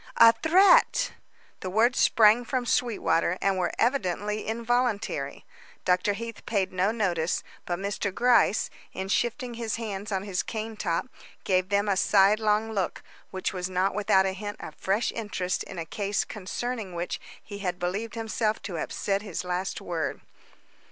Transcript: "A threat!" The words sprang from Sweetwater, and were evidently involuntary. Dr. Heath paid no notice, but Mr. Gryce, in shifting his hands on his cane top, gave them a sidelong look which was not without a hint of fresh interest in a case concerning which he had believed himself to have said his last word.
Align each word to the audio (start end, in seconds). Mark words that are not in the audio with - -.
"A 0.17 0.33
threat!" 0.33 1.11
The 1.59 1.69
words 1.69 1.99
sprang 1.99 2.43
from 2.43 2.65
Sweetwater, 2.65 3.37
and 3.39 3.59
were 3.59 3.71
evidently 3.77 4.47
involuntary. 4.47 5.45
Dr. 5.85 6.13
Heath 6.13 6.43
paid 6.47 6.73
no 6.73 6.89
notice, 6.91 7.43
but 7.67 7.77
Mr. 7.77 8.11
Gryce, 8.11 8.71
in 8.93 9.09
shifting 9.09 9.53
his 9.53 9.75
hands 9.75 10.11
on 10.11 10.23
his 10.23 10.41
cane 10.41 10.75
top, 10.75 11.05
gave 11.43 11.69
them 11.69 11.87
a 11.87 11.95
sidelong 11.95 12.71
look 12.73 13.03
which 13.29 13.53
was 13.53 13.69
not 13.69 13.93
without 13.93 14.25
a 14.25 14.33
hint 14.33 14.57
of 14.59 14.73
fresh 14.73 15.11
interest 15.11 15.61
in 15.65 15.77
a 15.77 15.85
case 15.85 16.23
concerning 16.25 16.95
which 16.95 17.21
he 17.43 17.59
had 17.59 17.77
believed 17.77 18.15
himself 18.15 18.59
to 18.63 18.77
have 18.81 18.91
said 18.91 19.21
his 19.21 19.43
last 19.43 19.81
word. 19.81 20.19